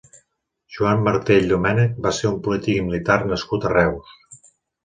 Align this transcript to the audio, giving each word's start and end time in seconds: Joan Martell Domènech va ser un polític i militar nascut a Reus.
Joan 0.77 1.03
Martell 1.07 1.45
Domènech 1.51 1.99
va 2.07 2.13
ser 2.21 2.31
un 2.31 2.39
polític 2.49 2.81
i 2.81 2.87
militar 2.89 3.21
nascut 3.35 3.69
a 3.71 3.75
Reus. 3.79 4.51